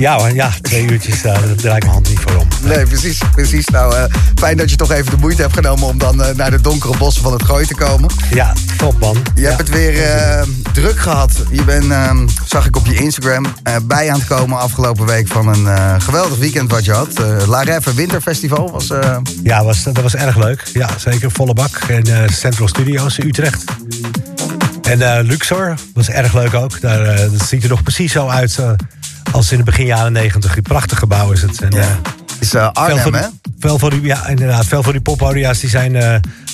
[0.01, 2.49] Ja hoor, ja, twee uurtjes, eh, daar draai ik mijn hand niet voor om.
[2.63, 3.19] Nee, precies.
[3.33, 3.67] precies.
[3.69, 6.51] Nou, eh, fijn dat je toch even de moeite hebt genomen om dan eh, naar
[6.51, 8.11] de donkere bossen van het gooi te komen.
[8.31, 9.17] Ja, top man.
[9.35, 9.49] Je Ja.
[9.49, 9.95] hebt het weer
[10.73, 11.33] druk gehad.
[11.51, 13.47] Je bent, ehm, zag ik op je Instagram,
[13.83, 17.21] bij aan het komen afgelopen week van een geweldig weekend wat je had.
[17.21, 18.91] Eh La Reve Winterfestival was...
[19.43, 20.63] Ja, was, dat was erg leuk.
[20.73, 21.31] Ja, zeker.
[21.31, 21.77] Volle bak.
[21.89, 23.65] En eh, Central Studios in Utrecht.
[24.85, 26.81] En eh, Luxor was erg leuk ook.
[26.81, 28.71] Daar, eh, dat ziet er nog precies zo uit eh,
[29.33, 30.63] als in de begin jaren negentig.
[30.63, 31.63] Prachtig gebouw is het.
[31.63, 31.99] En, Ja.
[32.41, 33.21] is eh, veel Arnhem, van, hè?
[33.21, 34.67] die- veel van die, ja, inderdaad.
[34.67, 35.97] Veel van die poppodia's die zijn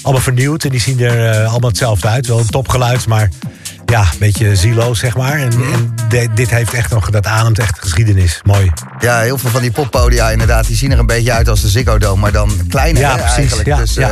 [0.02, 0.64] allemaal vernieuwd.
[0.64, 2.26] En die zien er allemaal hetzelfde uit.
[2.26, 3.28] Wel een topgeluid, maar
[3.86, 5.38] ja, een beetje zieloos, zeg maar.
[5.38, 5.72] En, Mhm.
[5.72, 8.40] en de- dit heeft echt nog, dat ademt echt geschiedenis.
[8.44, 8.70] Mooi.
[8.98, 11.68] Ja, heel veel van die poppodia inderdaad, die zien er een beetje uit als de
[11.68, 13.68] Ziggo Dome, maar dan kleiner Ja, precies, eigenlijk.
[13.68, 14.10] ja, dus ja.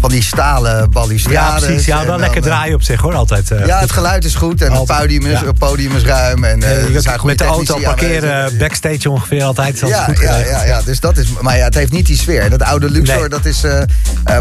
[0.00, 1.64] Van die stalen Ja, balustrades.
[1.64, 1.86] precies.
[1.86, 3.14] Ja, wel dan, lekker eh, draaien op zich, hoor.
[3.14, 3.50] Altijd.
[3.50, 5.46] eh, Ja, het geluid is goed en het podium is, ja.
[5.46, 6.44] het podium is ruim.
[6.44, 8.58] En, zijn goede met de auto parkeren aanwezig.
[8.58, 9.80] backstage ongeveer altijd.
[9.80, 11.28] Dat Ja, goed ja, ja, ja, dus dat is.
[11.40, 12.50] Maar ja, het heeft niet die sfeer.
[12.50, 13.28] Dat oude Luxor, Nee.
[13.28, 13.62] dat is.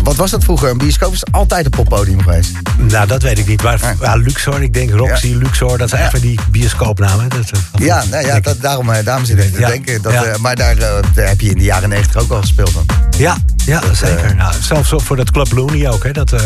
[0.03, 0.69] wat was dat vroeger?
[0.69, 2.51] Een bioscoop is altijd een poppodium geweest.
[2.77, 3.63] Nou, dat weet ik niet.
[3.63, 3.95] Maar Ja.
[4.01, 6.07] ja, Luxor, ik denk Roxy, Luxor, dat zijn Ja.
[6.07, 7.29] echt van die bioscoopnamen.
[7.29, 9.67] Dat, van- Ja, nou ja dat, daarom, daarom zit ik te Ja.
[9.67, 10.01] denken.
[10.01, 10.23] Dat, Ja.
[10.39, 12.73] maar daar, daar heb je in de jaren negentig ook al gespeeld.
[12.73, 12.85] Dan.
[13.17, 14.35] ja, ja zeker.
[14.35, 16.03] nou, zelfs voor dat Club Looney ook.
[16.03, 16.41] Hè, dat, eh,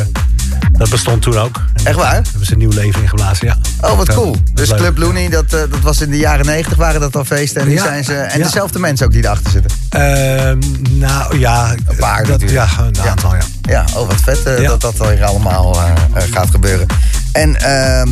[0.72, 1.62] dat bestond toen ook.
[1.84, 2.06] Echt waar?
[2.14, 3.58] Daar hebben ze een nieuw leven ingeblazen, ja.
[3.90, 4.36] Oh, wat cool.
[4.54, 4.78] Dus leuk.
[4.80, 7.62] Club Looney, dat, eh, dat was in de jaren negentig waren dat al feesten.
[7.62, 8.44] En, die zijn ze, en Ja.
[8.46, 9.72] dezelfde mensen ook die erachter zitten.
[9.90, 10.60] Ehm,
[10.98, 13.10] nou ja, Een paar dat, ja, een Ja.
[13.10, 13.42] aantal, ja.
[13.62, 14.68] Ja, oh wat vet Ja.
[14.68, 15.74] dat dat weer allemaal
[16.32, 16.88] gaat gebeuren.
[17.32, 18.10] En ehm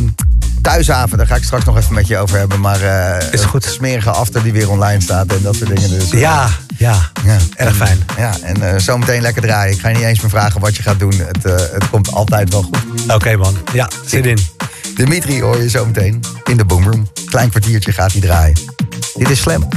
[0.62, 2.60] Thuishaven, daar ga ik straks nog even met je over hebben.
[2.60, 2.80] Maar
[3.32, 3.64] Is goed.
[3.64, 5.90] smerige after die weer online staat en dat soort dingen.
[5.98, 6.48] Dus, Ja,
[6.80, 7.38] ja, ja.
[7.54, 7.98] erg fijn.
[8.16, 9.74] Ja, en eh, zometeen lekker draaien.
[9.74, 11.12] Ik ga je niet eens meer vragen wat je gaat doen.
[11.12, 13.12] Het, eh, het komt altijd wel goed.
[13.14, 14.38] Oké man, ja, zin in.
[14.94, 17.08] Dimitri hoor je zometeen in de boomroom.
[17.24, 18.56] Klein kwartiertje gaat hij draaien.
[19.14, 19.68] Dit is Slam.